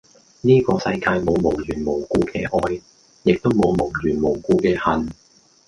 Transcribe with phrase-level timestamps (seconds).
[0.41, 2.81] 呢個世界冇無緣無故嘅愛，
[3.21, 5.07] 亦都冇無緣無故嘅恨